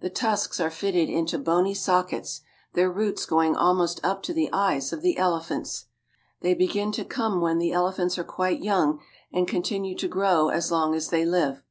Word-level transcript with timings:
The 0.00 0.10
tusks 0.10 0.60
are 0.60 0.68
fitted 0.70 1.08
into 1.08 1.38
bony 1.38 1.72
sockets, 1.72 2.42
their 2.74 2.92
roots 2.92 3.24
going 3.24 3.56
almost 3.56 4.00
up 4.04 4.22
to 4.24 4.34
the 4.34 4.52
eyes 4.52 4.92
of 4.92 5.00
the 5.00 5.16
elephants. 5.16 5.86
They 6.42 6.52
begin 6.52 6.92
to 6.92 7.06
come 7.06 7.40
when 7.40 7.56
the 7.56 7.72
elephants 7.72 8.18
are 8.18 8.22
quite 8.22 8.60
young, 8.60 9.00
and 9.32 9.48
continue 9.48 9.96
to 9.96 10.08
grow 10.08 10.50
as 10.50 10.70
long 10.70 10.94
as 10.94 11.08
they 11.08 11.24
live. 11.24 11.62